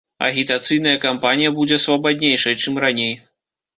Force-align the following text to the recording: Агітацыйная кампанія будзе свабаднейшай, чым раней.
Агітацыйная 0.27 0.93
кампанія 1.03 1.53
будзе 1.57 1.77
свабаднейшай, 1.85 2.59
чым 2.65 2.81
раней. 2.89 3.13